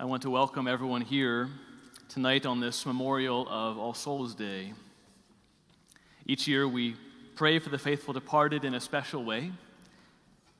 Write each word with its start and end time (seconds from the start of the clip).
I 0.00 0.04
want 0.04 0.22
to 0.22 0.30
welcome 0.30 0.68
everyone 0.68 1.00
here 1.00 1.48
tonight 2.08 2.46
on 2.46 2.60
this 2.60 2.86
memorial 2.86 3.48
of 3.50 3.78
All 3.78 3.94
Souls 3.94 4.32
Day. 4.32 4.72
Each 6.24 6.46
year 6.46 6.68
we 6.68 6.94
pray 7.34 7.58
for 7.58 7.70
the 7.70 7.78
faithful 7.78 8.14
departed 8.14 8.64
in 8.64 8.74
a 8.74 8.80
special 8.80 9.24
way, 9.24 9.50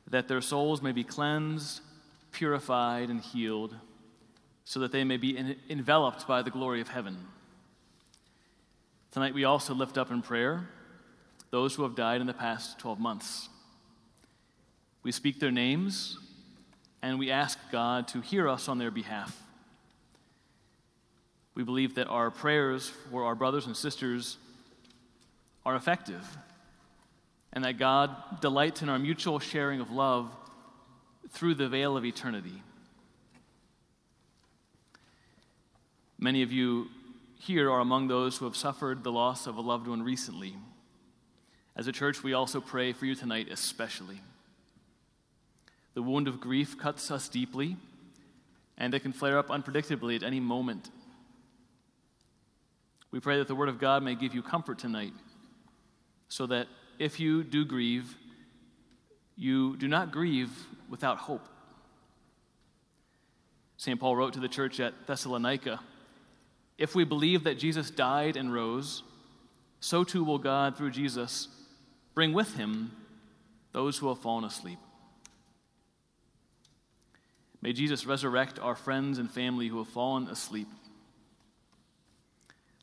that 0.08 0.26
their 0.26 0.40
souls 0.40 0.82
may 0.82 0.90
be 0.90 1.04
cleansed, 1.04 1.82
purified, 2.32 3.10
and 3.10 3.20
healed, 3.20 3.76
so 4.64 4.80
that 4.80 4.90
they 4.90 5.04
may 5.04 5.16
be 5.16 5.56
enveloped 5.70 6.26
by 6.26 6.42
the 6.42 6.50
glory 6.50 6.80
of 6.80 6.88
heaven. 6.88 7.16
Tonight 9.12 9.34
we 9.34 9.44
also 9.44 9.72
lift 9.72 9.96
up 9.96 10.10
in 10.10 10.20
prayer 10.20 10.68
those 11.52 11.76
who 11.76 11.84
have 11.84 11.94
died 11.94 12.20
in 12.20 12.26
the 12.26 12.34
past 12.34 12.80
12 12.80 12.98
months. 12.98 13.48
We 15.04 15.12
speak 15.12 15.38
their 15.38 15.52
names 15.52 16.18
and 17.02 17.18
we 17.18 17.30
ask 17.30 17.58
God 17.70 18.08
to 18.08 18.20
hear 18.20 18.48
us 18.48 18.68
on 18.68 18.78
their 18.78 18.90
behalf. 18.90 19.40
We 21.54 21.64
believe 21.64 21.96
that 21.96 22.06
our 22.06 22.30
prayers 22.30 22.88
for 23.10 23.24
our 23.24 23.34
brothers 23.34 23.66
and 23.66 23.76
sisters 23.76 24.36
are 25.66 25.74
effective, 25.74 26.24
and 27.52 27.64
that 27.64 27.78
God 27.78 28.40
delights 28.40 28.82
in 28.82 28.88
our 28.88 28.98
mutual 28.98 29.38
sharing 29.38 29.80
of 29.80 29.90
love 29.90 30.30
through 31.30 31.54
the 31.54 31.68
veil 31.68 31.96
of 31.96 32.04
eternity. 32.04 32.62
Many 36.18 36.42
of 36.42 36.52
you 36.52 36.88
here 37.38 37.70
are 37.70 37.80
among 37.80 38.08
those 38.08 38.36
who 38.36 38.44
have 38.44 38.56
suffered 38.56 39.04
the 39.04 39.12
loss 39.12 39.46
of 39.46 39.56
a 39.56 39.60
loved 39.60 39.86
one 39.86 40.02
recently. 40.02 40.56
As 41.76 41.86
a 41.86 41.92
church, 41.92 42.22
we 42.24 42.32
also 42.32 42.60
pray 42.60 42.92
for 42.92 43.06
you 43.06 43.14
tonight, 43.14 43.48
especially. 43.50 44.20
The 45.98 46.02
wound 46.02 46.28
of 46.28 46.38
grief 46.38 46.78
cuts 46.78 47.10
us 47.10 47.28
deeply, 47.28 47.76
and 48.76 48.94
it 48.94 49.00
can 49.00 49.12
flare 49.12 49.36
up 49.36 49.48
unpredictably 49.48 50.14
at 50.14 50.22
any 50.22 50.38
moment. 50.38 50.90
We 53.10 53.18
pray 53.18 53.38
that 53.38 53.48
the 53.48 53.56
Word 53.56 53.68
of 53.68 53.80
God 53.80 54.04
may 54.04 54.14
give 54.14 54.32
you 54.32 54.40
comfort 54.40 54.78
tonight, 54.78 55.12
so 56.28 56.46
that 56.46 56.68
if 57.00 57.18
you 57.18 57.42
do 57.42 57.64
grieve, 57.64 58.14
you 59.34 59.76
do 59.76 59.88
not 59.88 60.12
grieve 60.12 60.52
without 60.88 61.18
hope. 61.18 61.48
St. 63.76 63.98
Paul 63.98 64.14
wrote 64.14 64.34
to 64.34 64.40
the 64.40 64.46
church 64.46 64.78
at 64.78 65.08
Thessalonica 65.08 65.80
If 66.78 66.94
we 66.94 67.02
believe 67.02 67.42
that 67.42 67.58
Jesus 67.58 67.90
died 67.90 68.36
and 68.36 68.54
rose, 68.54 69.02
so 69.80 70.04
too 70.04 70.22
will 70.22 70.38
God, 70.38 70.76
through 70.76 70.92
Jesus, 70.92 71.48
bring 72.14 72.32
with 72.32 72.54
him 72.54 72.92
those 73.72 73.98
who 73.98 74.06
have 74.06 74.20
fallen 74.20 74.44
asleep. 74.44 74.78
May 77.60 77.72
Jesus 77.72 78.06
resurrect 78.06 78.58
our 78.58 78.76
friends 78.76 79.18
and 79.18 79.30
family 79.30 79.68
who 79.68 79.78
have 79.78 79.88
fallen 79.88 80.28
asleep. 80.28 80.68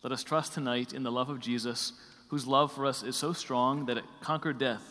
Let 0.03 0.11
us 0.11 0.23
trust 0.23 0.53
tonight 0.53 0.93
in 0.93 1.03
the 1.03 1.11
love 1.11 1.29
of 1.29 1.39
Jesus, 1.39 1.93
whose 2.27 2.45
love 2.45 2.71
for 2.71 2.85
us 2.85 3.01
is 3.01 3.15
so 3.15 3.33
strong 3.33 3.85
that 3.85 3.97
it 3.97 4.03
conquered 4.21 4.59
death, 4.59 4.83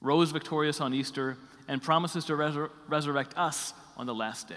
rose 0.00 0.30
victorious 0.30 0.80
on 0.80 0.94
Easter, 0.94 1.36
and 1.68 1.82
promises 1.82 2.24
to 2.26 2.34
resur- 2.34 2.70
resurrect 2.88 3.36
us 3.36 3.74
on 3.96 4.06
the 4.06 4.14
last 4.14 4.48
day. 4.48 4.54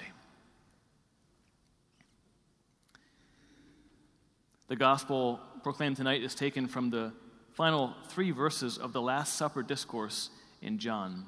The 4.67 4.75
gospel 4.75 5.39
proclaimed 5.63 5.97
tonight 5.97 6.23
is 6.23 6.35
taken 6.35 6.67
from 6.67 6.91
the 6.91 7.11
final 7.53 7.95
three 8.09 8.29
verses 8.29 8.77
of 8.77 8.93
the 8.93 9.01
Last 9.01 9.35
Supper 9.35 9.63
discourse 9.63 10.29
in 10.61 10.77
John. 10.77 11.25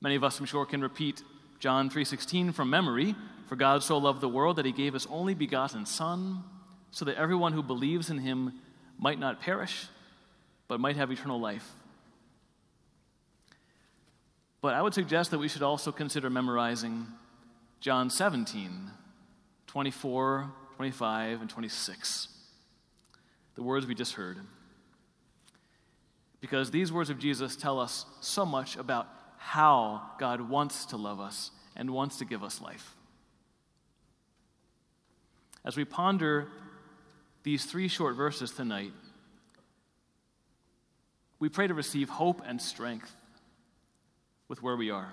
Many 0.00 0.14
of 0.16 0.24
us, 0.24 0.38
I'm 0.38 0.46
sure, 0.46 0.66
can 0.66 0.82
repeat 0.82 1.22
John 1.58 1.88
3:16 1.88 2.52
from 2.52 2.70
memory, 2.70 3.14
for 3.46 3.56
God 3.56 3.82
so 3.82 3.98
loved 3.98 4.20
the 4.20 4.28
world 4.28 4.56
that 4.56 4.66
he 4.66 4.72
gave 4.72 4.94
his 4.94 5.06
only 5.06 5.34
begotten 5.34 5.86
son 5.86 6.44
so 6.90 7.04
that 7.04 7.16
everyone 7.16 7.52
who 7.52 7.62
believes 7.62 8.10
in 8.10 8.18
him 8.18 8.60
might 8.98 9.18
not 9.18 9.40
perish 9.40 9.88
but 10.68 10.80
might 10.80 10.96
have 10.96 11.10
eternal 11.10 11.40
life. 11.40 11.74
But 14.60 14.74
I 14.74 14.82
would 14.82 14.94
suggest 14.94 15.30
that 15.30 15.38
we 15.38 15.48
should 15.48 15.62
also 15.62 15.92
consider 15.92 16.30
memorizing 16.30 17.06
John 17.80 18.08
17, 18.08 18.90
24, 19.66 20.50
25, 20.76 21.40
and 21.42 21.50
26. 21.50 22.28
The 23.56 23.62
words 23.62 23.86
we 23.86 23.94
just 23.94 24.14
heard. 24.14 24.38
Because 26.40 26.70
these 26.70 26.90
words 26.90 27.10
of 27.10 27.18
Jesus 27.18 27.56
tell 27.56 27.78
us 27.78 28.06
so 28.20 28.46
much 28.46 28.76
about 28.76 29.06
how 29.44 30.00
God 30.18 30.40
wants 30.40 30.86
to 30.86 30.96
love 30.96 31.20
us 31.20 31.50
and 31.76 31.90
wants 31.90 32.16
to 32.16 32.24
give 32.24 32.42
us 32.42 32.62
life. 32.62 32.96
As 35.66 35.76
we 35.76 35.84
ponder 35.84 36.48
these 37.42 37.66
three 37.66 37.86
short 37.86 38.16
verses 38.16 38.52
tonight, 38.52 38.92
we 41.38 41.50
pray 41.50 41.66
to 41.66 41.74
receive 41.74 42.08
hope 42.08 42.40
and 42.46 42.60
strength 42.60 43.14
with 44.48 44.62
where 44.62 44.76
we 44.76 44.90
are. 44.90 45.12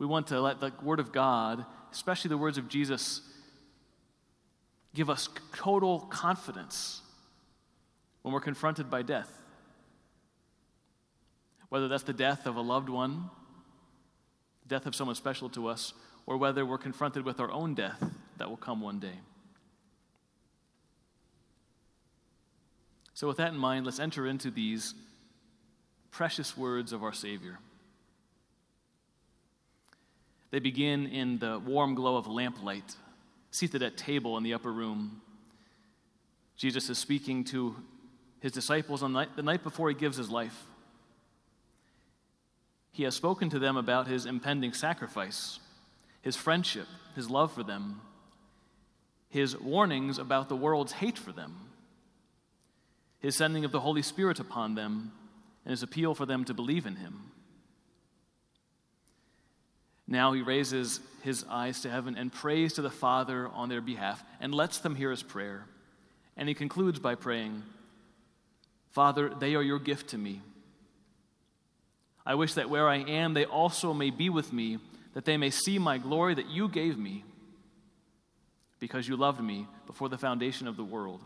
We 0.00 0.06
want 0.06 0.26
to 0.26 0.40
let 0.40 0.58
the 0.58 0.72
Word 0.82 0.98
of 0.98 1.12
God, 1.12 1.64
especially 1.92 2.30
the 2.30 2.38
words 2.38 2.58
of 2.58 2.68
Jesus, 2.68 3.22
give 4.96 5.08
us 5.08 5.28
total 5.54 6.00
confidence 6.00 7.02
when 8.22 8.34
we're 8.34 8.40
confronted 8.40 8.90
by 8.90 9.02
death 9.02 9.39
whether 11.70 11.88
that's 11.88 12.02
the 12.02 12.12
death 12.12 12.46
of 12.46 12.56
a 12.56 12.60
loved 12.60 12.90
one, 12.90 13.30
death 14.66 14.86
of 14.86 14.94
someone 14.94 15.16
special 15.16 15.48
to 15.48 15.68
us, 15.68 15.94
or 16.26 16.36
whether 16.36 16.66
we're 16.66 16.78
confronted 16.78 17.24
with 17.24 17.40
our 17.40 17.50
own 17.50 17.74
death 17.74 18.04
that 18.36 18.48
will 18.48 18.56
come 18.56 18.80
one 18.80 18.98
day. 18.98 19.18
So, 23.14 23.26
with 23.28 23.38
that 23.38 23.52
in 23.52 23.58
mind, 23.58 23.86
let's 23.86 24.00
enter 24.00 24.26
into 24.26 24.50
these 24.50 24.94
precious 26.10 26.56
words 26.56 26.92
of 26.92 27.02
our 27.02 27.12
Savior. 27.12 27.58
They 30.50 30.58
begin 30.58 31.06
in 31.06 31.38
the 31.38 31.58
warm 31.58 31.94
glow 31.94 32.16
of 32.16 32.26
lamplight, 32.26 32.96
seated 33.50 33.82
at 33.82 33.96
table 33.96 34.36
in 34.36 34.42
the 34.42 34.54
upper 34.54 34.72
room. 34.72 35.20
Jesus 36.56 36.90
is 36.90 36.98
speaking 36.98 37.44
to 37.44 37.76
his 38.40 38.52
disciples 38.52 39.02
on 39.02 39.12
the 39.12 39.42
night 39.42 39.62
before 39.62 39.88
he 39.88 39.94
gives 39.94 40.16
his 40.16 40.30
life. 40.30 40.64
He 42.92 43.04
has 43.04 43.14
spoken 43.14 43.50
to 43.50 43.58
them 43.58 43.76
about 43.76 44.08
his 44.08 44.26
impending 44.26 44.72
sacrifice, 44.72 45.60
his 46.22 46.36
friendship, 46.36 46.86
his 47.14 47.30
love 47.30 47.52
for 47.52 47.62
them, 47.62 48.00
his 49.28 49.56
warnings 49.56 50.18
about 50.18 50.48
the 50.48 50.56
world's 50.56 50.92
hate 50.92 51.18
for 51.18 51.32
them, 51.32 51.56
his 53.20 53.36
sending 53.36 53.64
of 53.64 53.72
the 53.72 53.80
Holy 53.80 54.02
Spirit 54.02 54.40
upon 54.40 54.74
them, 54.74 55.12
and 55.64 55.70
his 55.70 55.82
appeal 55.82 56.14
for 56.14 56.26
them 56.26 56.44
to 56.44 56.54
believe 56.54 56.86
in 56.86 56.96
him. 56.96 57.30
Now 60.10 60.32
he 60.32 60.42
raises 60.42 60.98
his 61.22 61.44
eyes 61.48 61.82
to 61.82 61.90
heaven 61.90 62.16
and 62.16 62.32
prays 62.32 62.72
to 62.72 62.82
the 62.82 62.90
Father 62.90 63.48
on 63.48 63.68
their 63.68 63.80
behalf 63.80 64.24
and 64.40 64.52
lets 64.52 64.78
them 64.78 64.96
hear 64.96 65.12
his 65.12 65.22
prayer. 65.22 65.66
And 66.36 66.48
he 66.48 66.54
concludes 66.54 66.98
by 66.98 67.14
praying, 67.14 67.62
Father, 68.90 69.28
they 69.28 69.54
are 69.54 69.62
your 69.62 69.78
gift 69.78 70.10
to 70.10 70.18
me. 70.18 70.40
I 72.24 72.34
wish 72.34 72.54
that 72.54 72.70
where 72.70 72.88
I 72.88 72.98
am, 72.98 73.34
they 73.34 73.44
also 73.44 73.92
may 73.92 74.10
be 74.10 74.28
with 74.28 74.52
me, 74.52 74.78
that 75.14 75.24
they 75.24 75.36
may 75.36 75.50
see 75.50 75.78
my 75.78 75.98
glory 75.98 76.34
that 76.34 76.48
you 76.48 76.68
gave 76.68 76.98
me, 76.98 77.24
because 78.78 79.08
you 79.08 79.16
loved 79.16 79.40
me 79.40 79.66
before 79.86 80.08
the 80.08 80.18
foundation 80.18 80.68
of 80.68 80.76
the 80.76 80.84
world. 80.84 81.20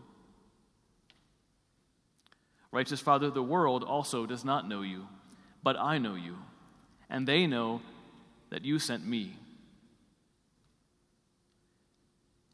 Righteous 2.71 2.99
Father, 2.99 3.29
the 3.29 3.43
world 3.43 3.83
also 3.83 4.25
does 4.25 4.43
not 4.43 4.67
know 4.67 4.81
you, 4.81 5.07
but 5.63 5.77
I 5.77 5.97
know 5.97 6.15
you, 6.15 6.37
and 7.09 7.27
they 7.27 7.47
know 7.47 7.81
that 8.49 8.65
you 8.65 8.79
sent 8.79 9.05
me. 9.05 9.37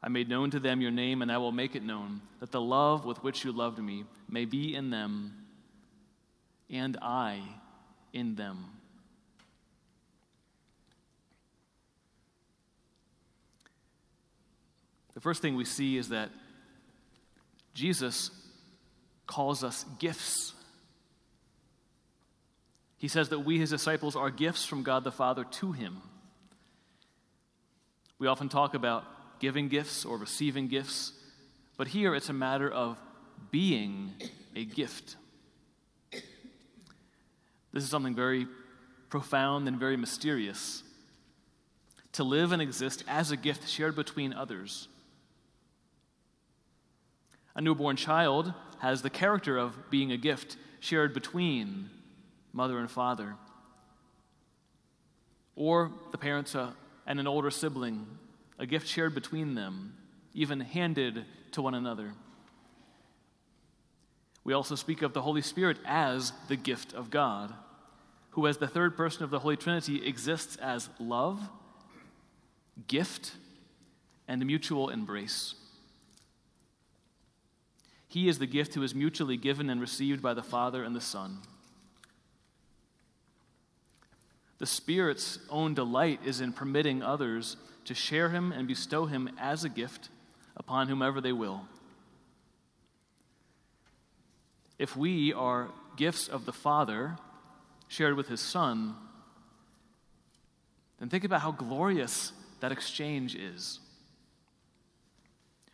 I 0.03 0.09
made 0.09 0.29
known 0.29 0.49
to 0.51 0.59
them 0.59 0.81
your 0.81 0.91
name, 0.91 1.21
and 1.21 1.31
I 1.31 1.37
will 1.37 1.51
make 1.51 1.75
it 1.75 1.83
known, 1.83 2.21
that 2.39 2.51
the 2.51 2.61
love 2.61 3.05
with 3.05 3.23
which 3.23 3.45
you 3.45 3.51
loved 3.51 3.79
me 3.79 4.05
may 4.27 4.45
be 4.45 4.75
in 4.75 4.89
them, 4.89 5.33
and 6.69 6.97
I 7.01 7.41
in 8.13 8.35
them. 8.35 8.65
The 15.13 15.21
first 15.21 15.41
thing 15.41 15.55
we 15.55 15.65
see 15.65 15.97
is 15.97 16.09
that 16.09 16.29
Jesus 17.73 18.31
calls 19.27 19.63
us 19.63 19.85
gifts. 19.99 20.53
He 22.97 23.07
says 23.07 23.29
that 23.29 23.39
we, 23.39 23.59
his 23.59 23.69
disciples, 23.69 24.15
are 24.15 24.29
gifts 24.29 24.65
from 24.65 24.83
God 24.83 25.03
the 25.03 25.11
Father 25.11 25.43
to 25.43 25.71
him. 25.71 26.01
We 28.19 28.27
often 28.27 28.49
talk 28.49 28.73
about 28.73 29.03
giving 29.39 29.67
gifts 29.67 30.05
or 30.05 30.17
receiving 30.17 30.67
gifts, 30.67 31.13
but 31.77 31.87
here 31.87 32.13
it's 32.13 32.29
a 32.29 32.33
matter 32.33 32.69
of 32.69 32.97
being 33.49 34.13
a 34.55 34.65
gift. 34.65 35.15
This 37.73 37.83
is 37.83 37.89
something 37.89 38.15
very 38.15 38.47
profound 39.09 39.67
and 39.67 39.79
very 39.79 39.97
mysterious. 39.97 40.83
to 42.13 42.23
live 42.23 42.51
and 42.51 42.61
exist 42.61 43.03
as 43.07 43.31
a 43.31 43.37
gift 43.37 43.69
shared 43.69 43.95
between 43.95 44.33
others. 44.33 44.89
A 47.55 47.61
newborn 47.61 47.95
child 47.95 48.53
has 48.79 49.01
the 49.01 49.09
character 49.09 49.57
of 49.57 49.89
being 49.89 50.11
a 50.11 50.17
gift 50.17 50.57
shared 50.79 51.13
between 51.13 51.89
mother 52.53 52.79
and 52.79 52.89
father, 52.89 53.35
or 55.55 55.91
the 56.11 56.17
parents 56.17 56.55
uh, 56.55 56.71
and 57.05 57.19
an 57.19 57.27
older 57.27 57.51
sibling, 57.51 58.05
a 58.59 58.65
gift 58.65 58.87
shared 58.87 59.13
between 59.13 59.55
them, 59.55 59.93
even 60.33 60.59
handed 60.59 61.25
to 61.51 61.61
one 61.61 61.75
another. 61.75 62.13
We 64.43 64.53
also 64.53 64.75
speak 64.75 65.01
of 65.01 65.13
the 65.13 65.21
Holy 65.21 65.41
Spirit 65.41 65.77
as 65.85 66.33
the 66.47 66.55
gift 66.55 66.93
of 66.93 67.09
God, 67.09 67.53
who, 68.31 68.47
as 68.47 68.57
the 68.57 68.67
third 68.67 68.97
person 68.97 69.23
of 69.23 69.29
the 69.29 69.39
Holy 69.39 69.57
Trinity, 69.57 70.05
exists 70.05 70.55
as 70.55 70.89
love, 70.99 71.39
gift, 72.87 73.33
and 74.27 74.45
mutual 74.45 74.89
embrace. 74.89 75.55
He 78.07 78.27
is 78.27 78.39
the 78.39 78.47
gift 78.47 78.73
who 78.73 78.83
is 78.83 78.95
mutually 78.95 79.37
given 79.37 79.69
and 79.69 79.79
received 79.79 80.21
by 80.21 80.33
the 80.33 80.43
Father 80.43 80.83
and 80.83 80.95
the 80.95 81.01
Son. 81.01 81.39
The 84.57 84.65
Spirit's 84.65 85.39
own 85.49 85.73
delight 85.73 86.19
is 86.25 86.41
in 86.41 86.53
permitting 86.53 87.01
others 87.01 87.57
to 87.85 87.93
share 87.93 88.29
Him 88.29 88.51
and 88.51 88.67
bestow 88.67 89.05
Him 89.05 89.29
as 89.39 89.63
a 89.63 89.69
gift 89.69 90.09
upon 90.55 90.87
whomever 90.87 91.21
they 91.21 91.31
will. 91.31 91.61
If 94.81 94.97
we 94.97 95.31
are 95.31 95.69
gifts 95.95 96.27
of 96.27 96.45
the 96.45 96.51
Father 96.51 97.15
shared 97.87 98.15
with 98.15 98.29
His 98.29 98.41
Son, 98.41 98.95
then 100.99 101.07
think 101.07 101.23
about 101.23 101.41
how 101.41 101.51
glorious 101.51 102.33
that 102.61 102.71
exchange 102.71 103.35
is. 103.35 103.79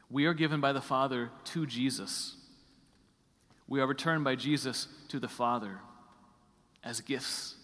We 0.09 0.25
are 0.25 0.33
given 0.33 0.59
by 0.59 0.73
the 0.73 0.81
Father 0.81 1.29
to 1.45 1.65
Jesus. 1.65 2.35
We 3.65 3.79
are 3.79 3.87
returned 3.87 4.25
by 4.25 4.35
Jesus 4.35 4.89
to 5.07 5.21
the 5.21 5.29
Father 5.29 5.79
as 6.83 6.99
gifts. 6.99 7.55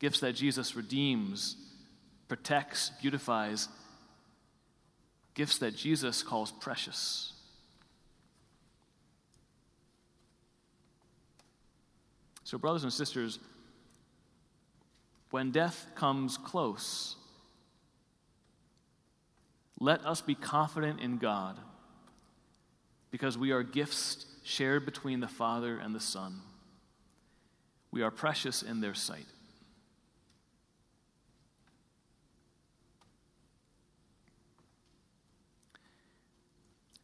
Gifts 0.00 0.18
that 0.18 0.34
Jesus 0.34 0.74
redeems, 0.74 1.54
protects, 2.26 2.90
beautifies. 3.00 3.68
Gifts 5.34 5.58
that 5.58 5.76
Jesus 5.76 6.24
calls 6.24 6.50
precious. 6.50 7.31
So, 12.52 12.58
brothers 12.58 12.82
and 12.82 12.92
sisters, 12.92 13.38
when 15.30 15.52
death 15.52 15.86
comes 15.94 16.36
close, 16.36 17.16
let 19.80 20.04
us 20.04 20.20
be 20.20 20.34
confident 20.34 21.00
in 21.00 21.16
God 21.16 21.58
because 23.10 23.38
we 23.38 23.52
are 23.52 23.62
gifts 23.62 24.26
shared 24.44 24.84
between 24.84 25.20
the 25.20 25.28
Father 25.28 25.78
and 25.78 25.94
the 25.94 26.00
Son. 26.00 26.42
We 27.90 28.02
are 28.02 28.10
precious 28.10 28.62
in 28.62 28.82
their 28.82 28.92
sight. 28.92 29.24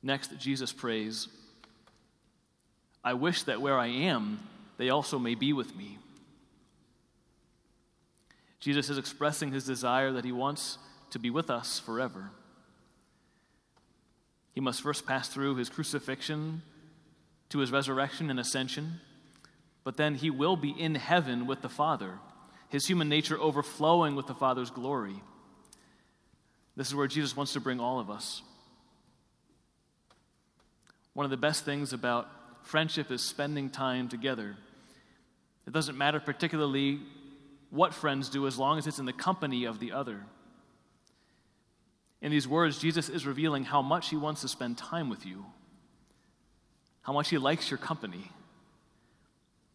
Next, 0.02 0.38
Jesus 0.38 0.74
prays, 0.74 1.26
I 3.02 3.14
wish 3.14 3.44
that 3.44 3.62
where 3.62 3.78
I 3.78 3.86
am, 3.86 4.40
they 4.78 4.88
also 4.88 5.18
may 5.18 5.34
be 5.34 5.52
with 5.52 5.76
me. 5.76 5.98
Jesus 8.60 8.88
is 8.88 8.98
expressing 8.98 9.52
his 9.52 9.64
desire 9.64 10.12
that 10.12 10.24
he 10.24 10.32
wants 10.32 10.78
to 11.10 11.18
be 11.18 11.30
with 11.30 11.50
us 11.50 11.78
forever. 11.78 12.30
He 14.52 14.60
must 14.60 14.82
first 14.82 15.06
pass 15.06 15.28
through 15.28 15.56
his 15.56 15.68
crucifixion 15.68 16.62
to 17.50 17.58
his 17.58 17.70
resurrection 17.70 18.30
and 18.30 18.40
ascension, 18.40 19.00
but 19.84 19.96
then 19.96 20.16
he 20.16 20.30
will 20.30 20.56
be 20.56 20.70
in 20.70 20.96
heaven 20.96 21.46
with 21.46 21.62
the 21.62 21.68
Father, 21.68 22.18
his 22.68 22.86
human 22.86 23.08
nature 23.08 23.38
overflowing 23.38 24.16
with 24.16 24.26
the 24.26 24.34
Father's 24.34 24.70
glory. 24.70 25.22
This 26.76 26.88
is 26.88 26.94
where 26.94 27.06
Jesus 27.06 27.36
wants 27.36 27.52
to 27.54 27.60
bring 27.60 27.80
all 27.80 28.00
of 28.00 28.10
us. 28.10 28.42
One 31.14 31.24
of 31.24 31.30
the 31.30 31.36
best 31.36 31.64
things 31.64 31.92
about 31.92 32.28
friendship 32.62 33.10
is 33.10 33.22
spending 33.22 33.70
time 33.70 34.08
together. 34.08 34.56
It 35.68 35.74
doesn't 35.74 35.98
matter 35.98 36.18
particularly 36.18 36.98
what 37.68 37.92
friends 37.92 38.30
do 38.30 38.46
as 38.46 38.56
long 38.56 38.78
as 38.78 38.86
it's 38.86 38.98
in 38.98 39.04
the 39.04 39.12
company 39.12 39.66
of 39.66 39.80
the 39.80 39.92
other. 39.92 40.24
In 42.22 42.30
these 42.30 42.48
words, 42.48 42.78
Jesus 42.78 43.10
is 43.10 43.26
revealing 43.26 43.64
how 43.64 43.82
much 43.82 44.08
he 44.08 44.16
wants 44.16 44.40
to 44.40 44.48
spend 44.48 44.78
time 44.78 45.10
with 45.10 45.26
you, 45.26 45.44
how 47.02 47.12
much 47.12 47.28
he 47.28 47.36
likes 47.36 47.70
your 47.70 47.76
company, 47.76 48.30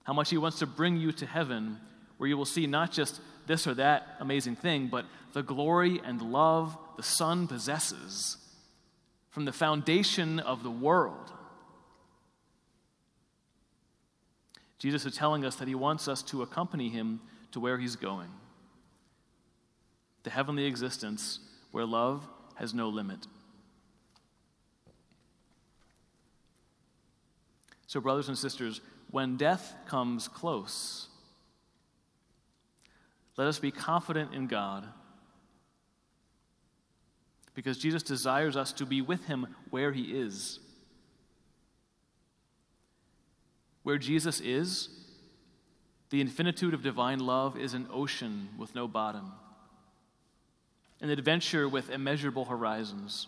how 0.02 0.14
much 0.14 0.32
he 0.32 0.38
wants 0.40 0.58
to 0.60 0.66
bring 0.66 0.98
you 0.98 1.12
to 1.12 1.28
heaven 1.28 1.78
where 2.18 2.28
you 2.28 2.38
will 2.38 2.46
see 2.46 2.66
not 2.66 2.92
just 2.92 3.22
this 3.46 3.68
or 3.68 3.76
that 3.76 4.16
amazing 4.20 4.56
thing, 4.56 4.88
but 4.88 5.06
the 5.34 5.44
glory 5.44 6.02
and 6.04 6.24
love 6.24 6.76
the 6.98 7.04
Son 7.04 7.48
possesses 7.48 8.38
from 9.30 9.46
the 9.46 9.54
foundation 9.54 10.40
of 10.40 10.64
the 10.64 10.72
world. 10.72 11.32
Jesus 14.84 15.06
is 15.06 15.16
telling 15.16 15.46
us 15.46 15.56
that 15.56 15.70
he 15.70 15.76
wants 15.76 16.10
us 16.10 16.22
to 16.24 16.42
accompany 16.42 16.90
him 16.90 17.22
to 17.54 17.62
where 17.62 17.78
he's 17.78 17.96
going 17.96 18.28
the 20.24 20.30
heavenly 20.30 20.66
existence 20.66 21.40
where 21.72 21.86
love 21.86 22.28
has 22.56 22.74
no 22.74 22.90
limit. 22.90 23.28
So, 27.88 28.02
brothers 28.02 28.28
and 28.28 28.38
sisters, 28.38 28.82
when 29.10 29.38
death 29.38 29.74
comes 29.88 30.28
close, 30.28 31.08
let 33.38 33.48
us 33.48 33.60
be 33.60 33.72
confident 33.72 34.34
in 34.34 34.48
God 34.48 34.86
because 37.54 37.78
Jesus 37.78 38.04
desires 38.04 38.58
us 38.58 38.74
to 38.74 38.86
be 38.86 39.02
with 39.02 39.28
him 39.28 39.48
where 39.70 39.94
he 39.94 40.20
is. 40.20 40.60
Where 43.84 43.98
Jesus 43.98 44.40
is, 44.40 44.90
the 46.10 46.22
infinitude 46.22 46.74
of 46.74 46.82
divine 46.82 47.20
love 47.20 47.58
is 47.58 47.74
an 47.74 47.88
ocean 47.92 48.50
with 48.58 48.76
no 48.76 48.88
bottom, 48.88 49.32
an 51.02 51.10
adventure 51.10 51.68
with 51.68 51.90
immeasurable 51.90 52.46
horizons, 52.46 53.28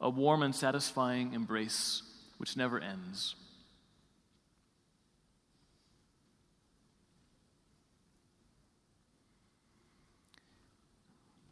a 0.00 0.10
warm 0.10 0.42
and 0.42 0.54
satisfying 0.54 1.34
embrace 1.34 2.02
which 2.38 2.56
never 2.56 2.80
ends. 2.80 3.36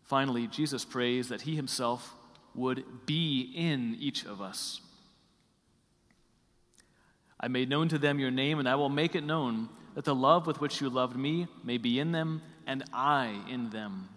Finally, 0.03 0.47
Jesus 0.47 0.87
prays 0.87 1.29
that 1.29 1.43
he 1.43 1.55
himself 1.55 2.15
would 2.55 3.05
be 3.05 3.53
in 3.55 3.95
each 4.01 4.25
of 4.25 4.41
us. 4.41 4.81
I 7.41 7.49
made 7.49 7.69
known 7.69 7.89
to 7.89 7.99
them 7.99 8.19
your 8.19 8.31
name, 8.31 8.59
and 8.59 8.69
I 8.69 8.75
will 8.75 8.89
make 8.89 9.15
it 9.15 9.25
known 9.25 9.69
that 9.95 10.05
the 10.05 10.15
love 10.15 10.47
with 10.47 10.61
which 10.61 10.81
you 10.81 10.91
loved 10.91 11.17
me 11.17 11.47
may 11.63 11.79
be 11.79 11.99
in 11.99 12.13
them, 12.13 12.43
and 12.67 12.85
I 12.93 13.41
in 13.49 13.71
them. 13.71 14.09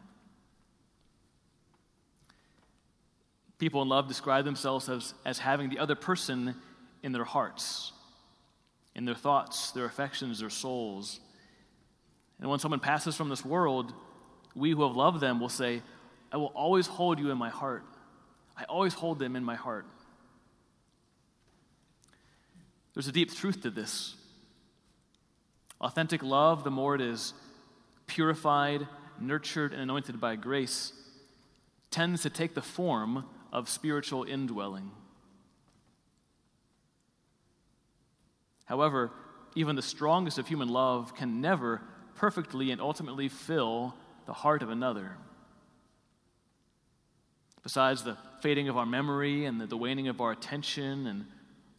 People 3.60 3.84
in 3.84 3.90
love 3.90 4.08
describe 4.08 4.44
themselves 4.44 4.90
as, 4.90 5.14
as 5.24 5.38
having 5.38 5.70
the 5.70 5.78
other 5.78 5.96
person 5.96 6.56
in 7.04 7.12
their 7.12 7.24
hearts, 7.24 7.94
in 8.96 9.06
their 9.06 9.16
thoughts, 9.16 9.72
their 9.72 9.86
affections, 9.86 10.40
their 10.40 10.50
souls. 10.50 11.20
And 12.40 12.50
when 12.50 12.58
someone 12.58 12.80
passes 12.80 13.16
from 13.16 13.30
this 13.30 13.46
world, 13.46 13.94
we 14.56 14.72
who 14.72 14.82
have 14.82 14.96
loved 14.96 15.22
them 15.22 15.40
will 15.40 15.50
say, 15.50 15.84
I 16.32 16.38
will 16.38 16.52
always 16.56 16.88
hold 16.88 17.20
you 17.20 17.30
in 17.30 17.38
my 17.38 17.50
heart. 17.50 17.84
I 18.58 18.64
always 18.64 18.94
hold 18.94 19.20
them 19.20 19.36
in 19.36 19.44
my 19.44 19.56
heart. 19.56 19.86
There's 22.94 23.08
a 23.08 23.12
deep 23.12 23.34
truth 23.34 23.62
to 23.62 23.70
this. 23.70 24.16
Authentic 25.80 26.22
love, 26.22 26.64
the 26.64 26.72
more 26.72 26.96
it 26.96 27.02
is 27.02 27.34
purified, 28.06 28.88
nurtured, 29.20 29.72
and 29.72 29.82
anointed 29.82 30.20
by 30.20 30.36
grace, 30.36 30.94
tends 31.90 32.22
to 32.24 32.30
take 32.30 32.54
the 32.54 32.62
form 32.62 33.26
of 33.52 33.70
spiritual 33.70 34.24
indwelling. 34.24 34.92
However, 38.66 39.12
even 39.56 39.76
the 39.76 39.82
strongest 39.82 40.38
of 40.38 40.48
human 40.48 40.70
love 40.70 41.16
can 41.16 41.42
never 41.42 41.82
perfectly 42.16 42.72
and 42.72 42.80
ultimately 42.80 43.28
fill 43.28 43.96
the 44.26 44.34
heart 44.34 44.62
of 44.62 44.70
another. 44.70 45.18
Besides 47.64 48.04
the 48.04 48.18
fading 48.42 48.70
of 48.70 48.78
our 48.78 48.86
memory 48.86 49.46
and 49.46 49.60
the, 49.60 49.68
the 49.68 49.78
waning 49.78 50.08
of 50.08 50.22
our 50.22 50.32
attention 50.32 51.08
and 51.08 51.26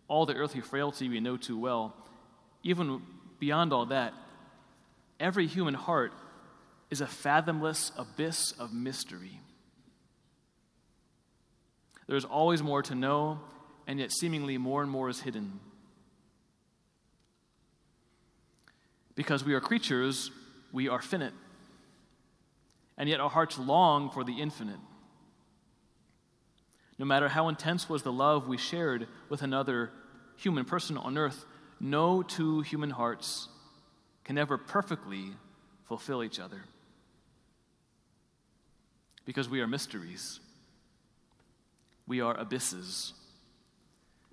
all 0.09 0.27
the 0.27 0.35
earthly 0.35 0.61
frailty 0.61 1.09
we 1.09 1.21
know 1.21 1.37
too 1.37 1.59
well, 1.59 1.95
even 2.63 3.03
beyond 3.39 3.73
all 3.73 3.87
that, 3.87 4.13
every 5.19 5.47
human 5.47 5.75
heart 5.75 6.13
is 6.91 7.01
a 7.01 7.07
fathomless 7.07 7.91
abyss 7.97 8.53
of 8.53 8.73
mystery. 8.73 9.41
There's 12.07 12.25
always 12.25 12.63
more 12.63 12.83
to 12.83 12.95
know, 12.95 13.41
and 13.87 13.99
yet 13.99 14.13
seemingly 14.13 14.59
more 14.59 14.83
and 14.83 14.91
more 14.91 15.09
is 15.09 15.21
hidden. 15.21 15.61
Because 19.15 19.45
we 19.45 19.55
are 19.55 19.61
creatures, 19.61 20.31
we 20.73 20.89
are 20.89 21.01
finite. 21.01 21.33
And 22.99 23.09
yet 23.09 23.21
our 23.21 23.31
hearts 23.31 23.59
long 23.59 24.11
for 24.11 24.25
the 24.25 24.41
infinite. 24.41 24.79
No 27.03 27.07
matter 27.07 27.29
how 27.29 27.49
intense 27.49 27.89
was 27.89 28.05
the 28.05 28.13
love 28.13 28.47
we 28.47 28.57
shared 28.57 29.09
with 29.29 29.43
another 29.43 29.91
human 30.37 30.65
person 30.65 30.97
on 30.97 31.19
earth, 31.19 31.45
no 31.81 32.23
two 32.23 32.61
human 32.61 32.91
hearts 32.91 33.49
can 34.23 34.39
ever 34.39 34.57
perfectly 34.57 35.33
fulfill 35.89 36.23
each 36.23 36.39
other. 36.39 36.63
Because 39.25 39.49
we 39.49 39.61
are 39.61 39.67
mysteries, 39.67 40.39
we 42.07 42.21
are 42.21 42.39
abysses, 42.39 43.15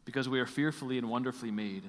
because 0.06 0.30
we 0.30 0.40
are 0.40 0.46
fearfully 0.46 1.00
and 1.00 1.10
wonderfully 1.10 1.50
made. 1.50 1.86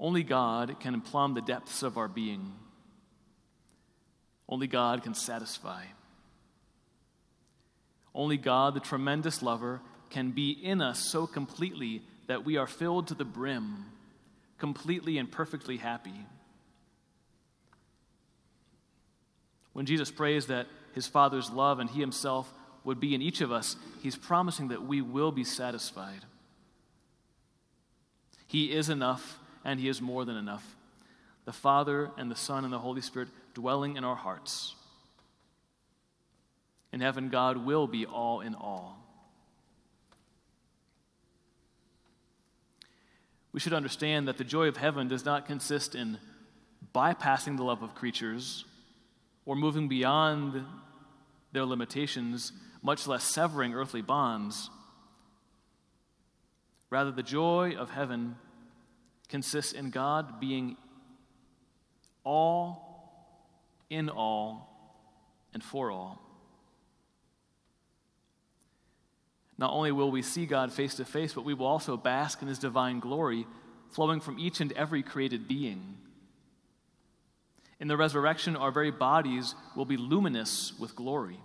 Only 0.00 0.22
God 0.22 0.80
can 0.80 1.02
plumb 1.02 1.34
the 1.34 1.42
depths 1.42 1.82
of 1.82 1.98
our 1.98 2.08
being. 2.08 2.54
Only 4.48 4.66
God 4.66 5.02
can 5.02 5.12
satisfy. 5.12 5.84
Only 8.14 8.36
God, 8.36 8.74
the 8.74 8.80
tremendous 8.80 9.42
lover, 9.42 9.80
can 10.10 10.30
be 10.30 10.50
in 10.50 10.80
us 10.80 11.00
so 11.10 11.26
completely 11.26 12.02
that 12.28 12.44
we 12.44 12.56
are 12.56 12.66
filled 12.66 13.08
to 13.08 13.14
the 13.14 13.24
brim, 13.24 13.86
completely 14.58 15.18
and 15.18 15.30
perfectly 15.30 15.76
happy. 15.76 16.26
When 19.72 19.86
Jesus 19.86 20.10
prays 20.10 20.46
that 20.46 20.68
his 20.94 21.08
Father's 21.08 21.50
love 21.50 21.80
and 21.80 21.90
he 21.90 22.00
himself 22.00 22.52
would 22.84 23.00
be 23.00 23.14
in 23.14 23.22
each 23.22 23.40
of 23.40 23.50
us, 23.50 23.76
he's 24.02 24.16
promising 24.16 24.68
that 24.68 24.86
we 24.86 25.00
will 25.00 25.32
be 25.32 25.42
satisfied. 25.42 26.24
He 28.46 28.72
is 28.72 28.88
enough 28.88 29.40
and 29.64 29.80
he 29.80 29.88
is 29.88 30.00
more 30.00 30.24
than 30.24 30.36
enough. 30.36 30.76
The 31.44 31.52
Father 31.52 32.10
and 32.16 32.30
the 32.30 32.36
Son 32.36 32.62
and 32.62 32.72
the 32.72 32.78
Holy 32.78 33.00
Spirit 33.00 33.28
dwelling 33.52 33.96
in 33.96 34.04
our 34.04 34.14
hearts. 34.14 34.76
In 36.94 37.00
heaven, 37.00 37.28
God 37.28 37.56
will 37.56 37.88
be 37.88 38.06
all 38.06 38.40
in 38.40 38.54
all. 38.54 39.04
We 43.50 43.58
should 43.58 43.72
understand 43.72 44.28
that 44.28 44.38
the 44.38 44.44
joy 44.44 44.68
of 44.68 44.76
heaven 44.76 45.08
does 45.08 45.24
not 45.24 45.44
consist 45.44 45.96
in 45.96 46.18
bypassing 46.94 47.56
the 47.56 47.64
love 47.64 47.82
of 47.82 47.96
creatures 47.96 48.64
or 49.44 49.56
moving 49.56 49.88
beyond 49.88 50.64
their 51.50 51.64
limitations, 51.64 52.52
much 52.80 53.08
less 53.08 53.24
severing 53.24 53.74
earthly 53.74 54.00
bonds. 54.00 54.70
Rather, 56.90 57.10
the 57.10 57.24
joy 57.24 57.74
of 57.76 57.90
heaven 57.90 58.36
consists 59.28 59.72
in 59.72 59.90
God 59.90 60.38
being 60.38 60.76
all, 62.22 63.42
in 63.90 64.08
all, 64.08 65.02
and 65.52 65.64
for 65.64 65.90
all. 65.90 66.20
Not 69.56 69.72
only 69.72 69.92
will 69.92 70.10
we 70.10 70.22
see 70.22 70.46
God 70.46 70.72
face 70.72 70.94
to 70.96 71.04
face, 71.04 71.32
but 71.32 71.44
we 71.44 71.54
will 71.54 71.66
also 71.66 71.96
bask 71.96 72.42
in 72.42 72.48
his 72.48 72.58
divine 72.58 73.00
glory 73.00 73.46
flowing 73.90 74.20
from 74.20 74.38
each 74.38 74.60
and 74.60 74.72
every 74.72 75.02
created 75.02 75.46
being. 75.46 75.96
In 77.78 77.88
the 77.88 77.96
resurrection, 77.96 78.56
our 78.56 78.70
very 78.70 78.90
bodies 78.90 79.54
will 79.76 79.84
be 79.84 79.96
luminous 79.96 80.72
with 80.78 80.96
glory. 80.96 81.38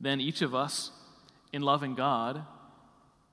Then 0.00 0.20
each 0.20 0.42
of 0.42 0.54
us, 0.54 0.90
in 1.52 1.62
loving 1.62 1.94
God, 1.94 2.44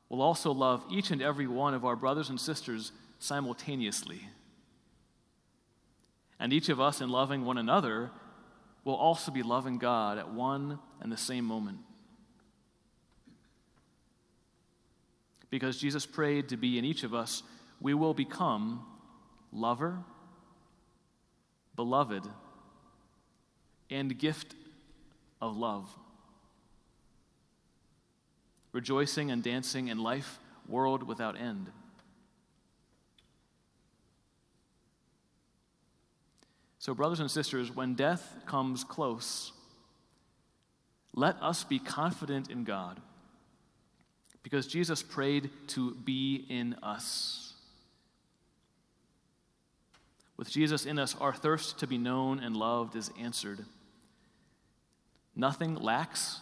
will 0.10 0.22
also 0.22 0.51
love 0.51 0.84
each 0.91 1.12
and 1.12 1.22
every 1.22 1.48
one 1.48 1.74
of 1.74 1.86
our 1.86 1.96
brothers 1.96 2.29
and 2.29 2.39
sisters 2.39 2.91
simultaneously. 3.20 4.27
And 6.39 6.51
each 6.51 6.70
of 6.70 6.79
us, 6.79 7.00
in 7.01 7.10
loving 7.10 7.46
one 7.46 7.58
another, 7.58 8.12
will 8.84 8.96
also 8.96 9.32
be 9.32 9.43
loving 9.43 9.77
God 9.77 10.17
at 10.17 10.34
one 10.34 10.79
and 11.03 11.12
the 11.12 11.17
same 11.17 11.43
moment. 11.43 11.77
Because 15.50 15.77
Jesus 15.77 16.05
prayed 16.05 16.50
to 16.50 16.57
be 16.57 16.79
in 16.79 16.86
each 16.86 17.03
of 17.03 17.13
us, 17.13 17.43
we 17.79 17.93
will 17.93 18.13
become 18.13 18.83
lover, 19.51 20.00
beloved, 21.75 22.24
and 23.91 24.17
gift 24.17 24.55
of 25.41 25.57
love. 25.57 25.88
Rejoicing 28.72 29.29
and 29.29 29.43
dancing 29.43 29.89
in 29.89 30.00
life, 30.00 30.39
world 30.67 31.03
without 31.03 31.38
end. 31.38 31.69
So, 36.79 36.93
brothers 36.93 37.19
and 37.19 37.29
sisters, 37.29 37.72
when 37.74 37.93
death 37.93 38.38
comes 38.45 38.83
close, 38.83 39.51
let 41.13 41.41
us 41.41 41.63
be 41.63 41.79
confident 41.79 42.50
in 42.50 42.63
God 42.63 43.00
because 44.41 44.67
Jesus 44.67 45.01
prayed 45.01 45.50
to 45.67 45.93
be 45.96 46.46
in 46.50 46.75
us. 46.84 47.53
With 50.36 50.50
Jesus 50.50 50.86
in 50.86 51.00
us, 51.00 51.15
our 51.20 51.34
thirst 51.34 51.79
to 51.79 51.88
be 51.88 51.98
known 51.98 52.39
and 52.39 52.58
loved 52.58 52.96
is 52.96 53.12
answered. 53.20 53.63
Nothing 55.36 55.75
lacks, 55.75 56.41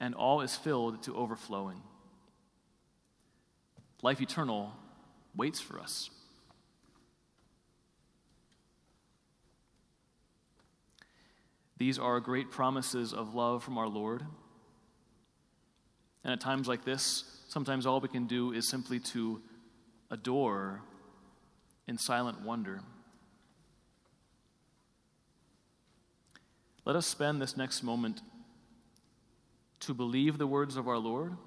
and 0.00 0.14
all 0.14 0.40
is 0.40 0.56
filled 0.56 1.02
to 1.04 1.14
overflowing. 1.14 1.80
Life 4.02 4.20
eternal 4.20 4.72
waits 5.36 5.60
for 5.60 5.78
us. 5.78 6.10
These 11.80 11.98
are 11.98 12.20
great 12.20 12.50
promises 12.50 13.14
of 13.14 13.34
love 13.34 13.64
from 13.64 13.78
our 13.78 13.88
Lord. 13.88 14.22
And 16.22 16.30
at 16.30 16.38
times 16.38 16.68
like 16.68 16.84
this, 16.84 17.24
sometimes 17.48 17.86
all 17.86 18.02
we 18.02 18.08
can 18.08 18.26
do 18.26 18.52
is 18.52 18.68
simply 18.68 19.00
to 19.00 19.40
adore 20.10 20.82
in 21.88 21.96
silent 21.96 22.42
wonder. 22.42 22.82
Let 26.84 26.96
us 26.96 27.06
spend 27.06 27.40
this 27.40 27.56
next 27.56 27.82
moment 27.82 28.20
to 29.80 29.94
believe 29.94 30.36
the 30.36 30.46
words 30.46 30.76
of 30.76 30.86
our 30.86 30.98
Lord 30.98 31.38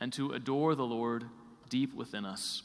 and 0.00 0.12
to 0.14 0.32
adore 0.32 0.74
the 0.74 0.84
Lord 0.84 1.26
deep 1.68 1.94
within 1.94 2.24
us. 2.24 2.64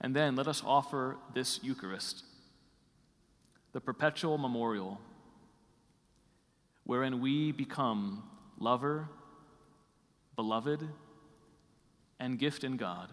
And 0.00 0.16
then 0.16 0.34
let 0.36 0.48
us 0.48 0.62
offer 0.64 1.18
this 1.34 1.60
Eucharist 1.62 2.24
the 3.72 3.80
perpetual 3.80 4.38
memorial 4.38 5.00
wherein 6.84 7.20
we 7.20 7.52
become 7.52 8.22
lover, 8.58 9.08
beloved, 10.36 10.88
and 12.18 12.38
gift 12.38 12.64
in 12.64 12.76
God, 12.76 13.10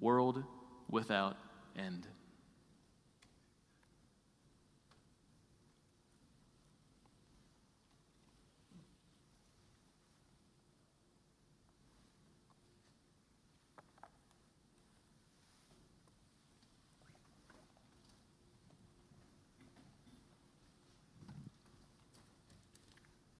world 0.00 0.42
without 0.90 1.36
end. 1.76 2.06